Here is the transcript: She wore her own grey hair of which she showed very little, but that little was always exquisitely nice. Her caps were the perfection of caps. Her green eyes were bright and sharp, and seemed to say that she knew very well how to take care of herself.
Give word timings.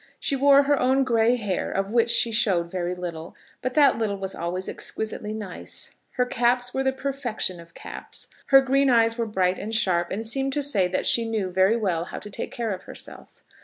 She 0.19 0.35
wore 0.35 0.63
her 0.63 0.79
own 0.79 1.03
grey 1.03 1.35
hair 1.35 1.69
of 1.71 1.91
which 1.91 2.09
she 2.09 2.31
showed 2.31 2.71
very 2.71 2.95
little, 2.95 3.35
but 3.61 3.75
that 3.75 3.99
little 3.99 4.17
was 4.17 4.33
always 4.33 4.67
exquisitely 4.67 5.31
nice. 5.31 5.91
Her 6.13 6.25
caps 6.25 6.73
were 6.73 6.81
the 6.83 6.91
perfection 6.91 7.59
of 7.59 7.75
caps. 7.75 8.25
Her 8.47 8.61
green 8.61 8.89
eyes 8.89 9.15
were 9.19 9.27
bright 9.27 9.59
and 9.59 9.75
sharp, 9.75 10.09
and 10.09 10.25
seemed 10.25 10.53
to 10.53 10.63
say 10.63 10.87
that 10.87 11.05
she 11.05 11.23
knew 11.29 11.51
very 11.51 11.77
well 11.77 12.05
how 12.05 12.17
to 12.17 12.31
take 12.31 12.51
care 12.51 12.73
of 12.73 12.85
herself. 12.89 13.43